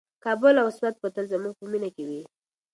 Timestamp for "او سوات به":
0.63-1.09